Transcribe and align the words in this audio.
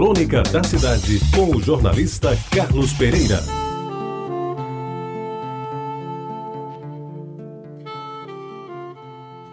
Crônica 0.00 0.42
da 0.44 0.64
Cidade, 0.64 1.20
com 1.36 1.54
o 1.54 1.60
jornalista 1.60 2.30
Carlos 2.50 2.90
Pereira. 2.94 3.38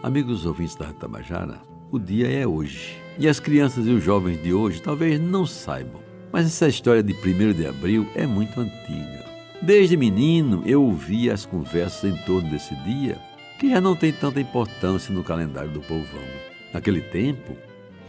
Amigos 0.01 0.45
ouvintes 0.45 0.73
da 0.75 0.93
Tabajara, 0.93 1.61
o 1.91 1.99
dia 1.99 2.31
é 2.31 2.47
hoje. 2.47 2.95
E 3.19 3.27
as 3.27 3.41
crianças 3.41 3.85
e 3.87 3.89
os 3.89 4.01
jovens 4.01 4.41
de 4.41 4.53
hoje 4.53 4.81
talvez 4.81 5.19
não 5.19 5.45
saibam, 5.45 5.99
mas 6.31 6.45
essa 6.45 6.69
história 6.69 7.03
de 7.03 7.11
1 7.11 7.51
de 7.51 7.67
abril 7.67 8.07
é 8.15 8.25
muito 8.25 8.57
antiga. 8.61 9.25
Desde 9.61 9.97
menino 9.97 10.63
eu 10.65 10.81
ouvia 10.81 11.33
as 11.33 11.45
conversas 11.45 12.05
em 12.05 12.15
torno 12.23 12.49
desse 12.49 12.73
dia, 12.85 13.19
que 13.59 13.69
já 13.69 13.81
não 13.81 13.97
tem 13.97 14.13
tanta 14.13 14.39
importância 14.39 15.13
no 15.13 15.25
calendário 15.25 15.71
do 15.71 15.81
povão. 15.81 16.23
Naquele 16.73 17.01
tempo, 17.01 17.57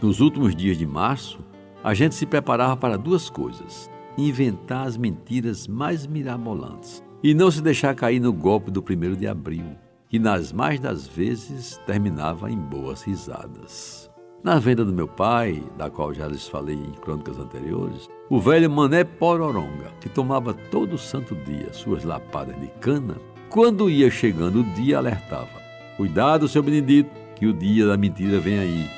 nos 0.01 0.21
últimos 0.21 0.55
dias 0.55 0.77
de 0.77 0.85
março, 0.85 1.48
a 1.83 1.93
gente 1.93 2.15
se 2.15 2.25
preparava 2.25 2.75
para 2.75 2.97
duas 2.97 3.29
coisas: 3.29 3.89
inventar 4.17 4.87
as 4.87 4.97
mentiras 4.97 5.67
mais 5.67 6.05
mirabolantes 6.05 7.03
e 7.23 7.33
não 7.33 7.51
se 7.51 7.61
deixar 7.61 7.95
cair 7.95 8.19
no 8.19 8.31
golpe 8.31 8.71
do 8.71 8.81
primeiro 8.81 9.15
de 9.15 9.27
abril, 9.27 9.65
que 10.07 10.17
nas 10.17 10.51
mais 10.51 10.79
das 10.79 11.07
vezes 11.07 11.79
terminava 11.85 12.49
em 12.49 12.57
boas 12.57 13.03
risadas. 13.03 14.09
Na 14.41 14.57
venda 14.57 14.85
do 14.85 14.93
meu 14.93 15.07
pai, 15.07 15.61
da 15.77 15.89
qual 15.89 16.13
já 16.13 16.25
lhes 16.25 16.47
falei 16.47 16.75
em 16.75 16.91
crônicas 16.93 17.37
anteriores, 17.37 18.07
o 18.29 18.39
velho 18.39 18.69
Mané 18.69 19.03
Pororonga, 19.03 19.91
que 19.99 20.07
tomava 20.07 20.53
todo 20.53 20.97
santo 20.97 21.35
dia 21.35 21.73
suas 21.73 22.05
lapadas 22.05 22.57
de 22.57 22.67
cana, 22.79 23.17
quando 23.49 23.89
ia 23.89 24.09
chegando 24.09 24.61
o 24.61 24.63
dia, 24.75 24.97
alertava: 24.97 25.59
Cuidado, 25.97 26.47
seu 26.47 26.63
Benedito, 26.63 27.09
que 27.35 27.47
o 27.47 27.53
dia 27.53 27.85
da 27.85 27.97
mentira 27.97 28.39
vem 28.39 28.59
aí, 28.59 28.89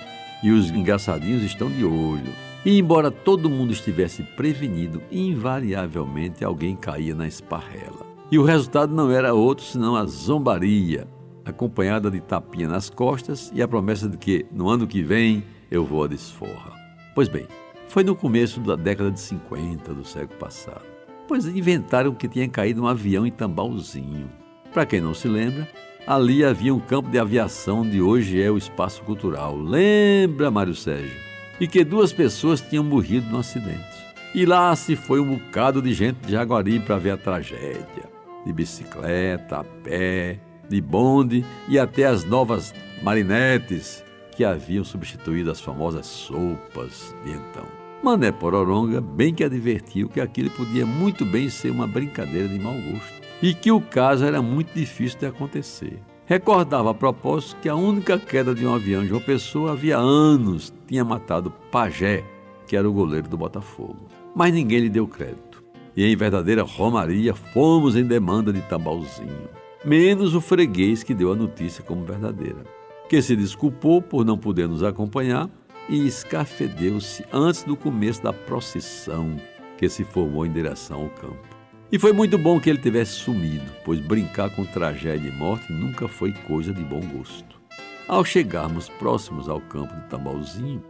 e 0.44 0.52
os 0.52 0.70
engraçadinhos 0.70 1.42
estão 1.42 1.72
de 1.72 1.84
olho. 1.84 2.51
E 2.64 2.78
embora 2.78 3.10
todo 3.10 3.50
mundo 3.50 3.74
estivesse 3.74 4.22
prevenido, 4.22 5.02
invariavelmente 5.12 6.46
alguém 6.46 6.76
caía 6.76 7.16
na 7.16 7.28
esparrela. 7.28 8.06
E 8.32 8.38
o 8.38 8.44
resultado 8.44 8.94
não 8.94 9.10
era 9.10 9.34
outro 9.34 9.66
senão 9.66 9.96
a 9.96 10.06
zombaria, 10.06 11.08
acompanhada 11.44 12.12
de 12.12 12.22
tapinha 12.22 12.68
nas 12.68 12.88
costas 12.88 13.52
e 13.54 13.64
a 13.64 13.68
promessa 13.68 14.08
de 14.08 14.16
que 14.16 14.46
no 14.52 14.70
ano 14.70 14.86
que 14.86 15.02
vem 15.02 15.44
eu 15.72 15.84
vou 15.84 16.04
à 16.04 16.08
desforra. 16.08 16.72
Pois 17.16 17.28
bem, 17.28 17.48
foi 17.88 18.04
no 18.04 18.16
começo 18.16 18.60
da 18.60 18.76
década 18.76 19.10
de 19.10 19.20
50 19.20 19.94
do 19.96 20.06
século 20.06 20.40
passado. 20.40 20.86
Pois 21.28 21.48
inventaram 21.48 22.14
que 22.14 22.28
tinha 22.28 22.48
caído 22.48 22.84
um 22.84 22.88
avião 22.88 23.26
em 23.26 23.32
Tambalzinho. 23.32 24.30
Para 24.72 24.86
quem 24.86 25.02
não 25.02 25.16
se 25.16 25.28
lembra, 25.28 25.68
ali 26.06 26.46
havia 26.46 26.74
um 26.76 26.80
campo 26.80 27.10
de 27.10 27.18
aviação 27.18 27.82
onde 27.82 28.00
hoje 28.00 28.40
é 28.40 28.52
o 28.52 28.58
Espaço 28.58 29.02
Cultural. 29.02 29.58
Lembra, 29.58 30.52
Mário 30.52 30.76
Sérgio? 30.76 31.31
E 31.62 31.68
que 31.68 31.84
duas 31.84 32.12
pessoas 32.12 32.60
tinham 32.60 32.84
morrido 32.84 33.30
no 33.30 33.38
acidente. 33.38 34.02
E 34.34 34.48
lá 34.48 34.76
se 34.76 34.96
foi 34.96 35.20
um 35.20 35.38
bocado 35.38 35.80
de 35.80 35.94
gente 35.94 36.16
de 36.26 36.32
Jaguari 36.32 36.80
para 36.80 36.98
ver 36.98 37.12
a 37.12 37.18
tragédia. 37.18 38.10
De 38.44 38.52
bicicleta, 38.52 39.58
a 39.58 39.64
pé, 39.64 40.40
de 40.68 40.82
bonde 40.82 41.46
e 41.70 41.78
até 41.78 42.06
as 42.06 42.26
novas 42.26 42.74
marinetes 43.04 44.04
que 44.36 44.44
haviam 44.44 44.84
substituído 44.84 45.52
as 45.52 45.62
famosas 45.62 46.08
sopas 46.08 47.16
de 47.24 47.30
então. 47.30 47.66
Mané 48.02 48.32
Pororonga 48.32 49.00
bem 49.00 49.32
que 49.32 49.44
advertiu 49.44 50.10
que 50.10 50.20
aquilo 50.20 50.50
podia 50.50 50.88
muito 50.88 51.24
bem 51.24 51.48
ser 51.48 51.70
uma 51.70 51.86
brincadeira 51.86 52.48
de 52.48 52.58
mau 52.58 52.74
gosto 52.74 53.22
e 53.40 53.54
que 53.54 53.72
o 53.72 53.80
caso 53.80 54.26
era 54.26 54.42
muito 54.42 54.74
difícil 54.74 55.20
de 55.20 55.28
acontecer. 55.28 56.02
Recordava 56.32 56.92
a 56.92 56.94
propósito 56.94 57.58
que 57.62 57.68
a 57.68 57.76
única 57.76 58.18
queda 58.18 58.56
de 58.56 58.66
um 58.66 58.74
avião 58.74 59.06
de 59.06 59.12
uma 59.12 59.20
pessoa 59.20 59.74
havia 59.74 59.98
anos 59.98 60.74
tinha 60.88 61.04
matado 61.04 61.52
Pajé, 61.70 62.24
que 62.66 62.78
era 62.78 62.90
o 62.90 62.94
goleiro 62.94 63.28
do 63.28 63.36
Botafogo. 63.36 64.08
Mas 64.34 64.54
ninguém 64.54 64.80
lhe 64.80 64.90
deu 64.90 65.06
crédito. 65.06 65.62
E 65.94 66.06
em 66.06 66.16
verdadeira 66.16 66.64
romaria 66.64 67.36
fomos 67.36 67.98
em 67.98 68.06
demanda 68.06 68.54
de 68.54 68.62
Tabalzinho. 68.62 69.50
Menos 69.84 70.34
o 70.34 70.40
freguês 70.40 71.04
que 71.04 71.14
deu 71.14 71.34
a 71.34 71.36
notícia 71.36 71.84
como 71.84 72.06
verdadeira, 72.06 72.64
que 73.10 73.22
se 73.22 73.36
desculpou 73.36 74.02
por 74.02 74.24
não 74.24 74.38
poder 74.38 74.70
nos 74.70 74.84
acompanhar 74.84 75.50
e 75.90 76.08
escafedeu-se 76.08 77.26
antes 77.34 77.64
do 77.64 77.76
começo 77.76 78.24
da 78.24 78.32
procissão 78.32 79.36
que 79.78 79.90
se 79.90 80.06
formou 80.06 80.46
em 80.46 80.54
direção 80.54 81.02
ao 81.02 81.10
campo. 81.10 81.61
E 81.92 82.00
foi 82.00 82.14
muito 82.14 82.38
bom 82.38 82.58
que 82.58 82.70
ele 82.70 82.80
tivesse 82.80 83.12
sumido, 83.12 83.70
pois 83.84 84.00
brincar 84.00 84.50
com 84.52 84.64
tragédia 84.64 85.28
e 85.28 85.32
morte 85.32 85.74
nunca 85.74 86.08
foi 86.08 86.32
coisa 86.48 86.74
de 86.74 86.82
bom 86.82 87.02
gosto. 87.02 87.60
Ao 88.08 88.24
chegarmos 88.24 88.88
próximos 88.88 89.50
ao 89.50 89.60
campo 89.60 89.94
de 89.94 90.08
Tambalzinho 90.08 90.82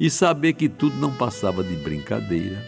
e 0.00 0.10
saber 0.10 0.54
que 0.54 0.68
tudo 0.68 0.96
não 0.96 1.14
passava 1.14 1.62
de 1.62 1.76
brincadeira, 1.76 2.60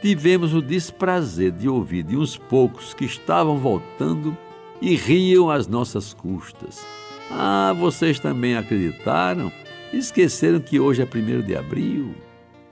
tivemos 0.00 0.54
o 0.54 0.62
desprazer 0.62 1.50
de 1.50 1.68
ouvir 1.68 2.04
de 2.04 2.16
uns 2.16 2.36
poucos 2.36 2.94
que 2.94 3.06
estavam 3.06 3.58
voltando 3.58 4.36
e 4.80 4.94
riam 4.94 5.50
às 5.50 5.66
nossas 5.66 6.14
custas. 6.14 6.86
Ah, 7.28 7.74
vocês 7.76 8.20
também 8.20 8.56
acreditaram? 8.56 9.50
Esqueceram 9.92 10.60
que 10.60 10.78
hoje 10.78 11.02
é 11.02 11.04
1 11.04 11.42
de 11.42 11.56
abril? 11.56 12.14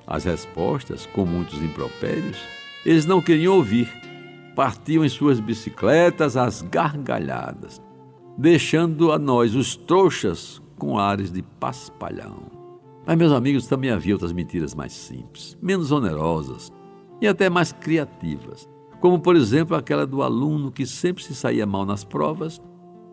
As 0.07 0.25
respostas, 0.25 1.07
com 1.07 1.27
muitos 1.27 1.61
impropérios, 1.61 2.39
eles 2.87 3.05
não 3.05 3.21
queriam 3.21 3.57
ouvir 3.57 3.89
partiam 4.61 5.03
em 5.03 5.09
suas 5.09 5.41
bicicletas 5.41 6.37
às 6.37 6.61
gargalhadas, 6.61 7.81
deixando 8.37 9.11
a 9.11 9.19
nós, 9.19 9.55
os 9.55 9.75
trouxas, 9.75 10.61
com 10.77 10.99
ares 10.99 11.33
de 11.33 11.41
paspalhão. 11.41 12.43
Mas, 13.07 13.17
meus 13.17 13.33
amigos, 13.33 13.67
também 13.67 13.91
havia 13.91 14.15
outras 14.15 14.35
mentiras 14.35 14.75
mais 14.75 14.93
simples, 14.93 15.57
menos 15.63 15.91
onerosas 15.91 16.71
e 17.23 17.27
até 17.27 17.49
mais 17.49 17.73
criativas, 17.73 18.69
como, 19.01 19.19
por 19.19 19.35
exemplo, 19.35 19.75
aquela 19.75 20.07
do 20.07 20.23
aluno 20.23 20.71
que 20.71 20.85
sempre 20.85 21.25
se 21.25 21.35
saía 21.35 21.65
mal 21.65 21.87
nas 21.87 22.05
provas 22.05 22.61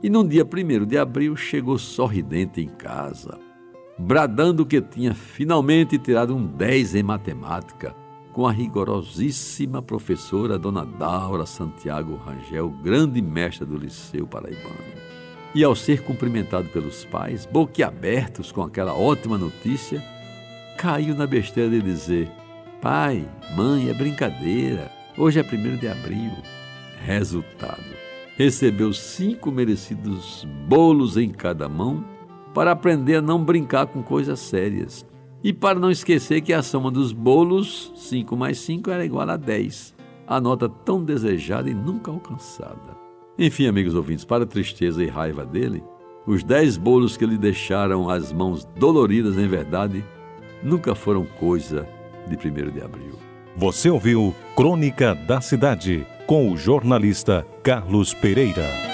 e, 0.04 0.10
num 0.10 0.28
dia 0.28 0.44
1 0.44 0.86
de 0.86 0.98
abril, 0.98 1.38
chegou 1.38 1.78
sorridente 1.78 2.60
em 2.60 2.68
casa, 2.68 3.40
bradando 3.98 4.66
que 4.66 4.82
tinha 4.82 5.14
finalmente 5.14 5.98
tirado 5.98 6.36
um 6.36 6.46
10 6.46 6.96
em 6.96 7.04
matemática 7.04 7.96
com 8.38 8.46
a 8.46 8.52
rigorosíssima 8.52 9.82
professora 9.82 10.60
Dona 10.60 10.86
Daura 10.86 11.44
Santiago 11.44 12.18
Rangel, 12.18 12.70
grande 12.70 13.20
mestra 13.20 13.66
do 13.66 13.76
Liceu 13.76 14.28
Paraibano. 14.28 14.76
E 15.56 15.64
ao 15.64 15.76
ser 15.76 16.04
cumprimentado 16.04 16.70
pelos 16.70 17.04
pais, 17.04 17.48
boquiabertos 17.48 18.52
com 18.52 18.62
aquela 18.62 18.94
ótima 18.94 19.40
notícia, 19.40 20.04
caiu 20.78 21.16
na 21.16 21.26
besteira 21.26 21.72
de 21.72 21.82
dizer: 21.82 22.30
Pai, 22.80 23.28
mãe, 23.56 23.90
é 23.90 23.94
brincadeira, 23.96 24.92
hoje 25.18 25.40
é 25.40 25.42
1 25.42 25.78
de 25.78 25.88
abril. 25.88 26.34
Resultado: 27.04 27.82
recebeu 28.38 28.94
cinco 28.94 29.52
merecidos 29.52 30.46
bolos 30.68 31.18
em 31.18 31.32
cada 31.32 31.68
mão 31.68 32.06
para 32.54 32.70
aprender 32.70 33.16
a 33.16 33.22
não 33.22 33.44
brincar 33.44 33.88
com 33.88 34.04
coisas 34.04 34.40
sérias 34.40 35.04
e 35.44 35.54
para 35.54 35.80
não 35.80 35.92
esquecer 35.92 36.42
que 36.42 36.54
a 36.54 36.64
soma 36.64 36.90
dos 36.90 37.12
bolos, 37.12 37.92
5 37.96 38.36
mais 38.36 38.58
5, 38.60 38.90
era 38.90 39.06
igual 39.06 39.30
a 39.30 39.38
10, 39.38 39.96
a 40.26 40.42
nota 40.42 40.68
tão 40.68 41.04
desejada 41.04 41.70
e 41.70 41.74
nunca 41.74 42.12
alcançada. 42.12 42.98
Enfim, 43.38 43.68
amigos 43.68 43.94
ouvintes, 43.94 44.26
para 44.26 44.44
a 44.44 44.48
tristeza 44.48 45.04
e 45.04 45.08
raiva 45.08 45.46
dele, 45.46 45.84
os 46.26 46.44
10 46.44 46.78
bolos 46.78 47.16
que 47.16 47.26
lhe 47.26 47.38
deixaram 47.38 48.10
as 48.10 48.34
mãos 48.34 48.66
doloridas, 48.78 49.38
em 49.38 49.48
verdade, 49.48 50.04
nunca 50.64 50.96
foram 50.96 51.26
coisa 51.40 51.88
de 52.28 52.36
1 52.36 52.72
de 52.72 52.82
abril. 52.82 53.14
Você 53.56 53.90
ouviu 53.90 54.36
Crônica 54.56 55.16
da 55.16 55.40
Cidade, 55.40 56.06
com 56.26 56.52
o 56.52 56.58
jornalista 56.58 57.46
Carlos 57.64 58.14
Pereira. 58.14 58.87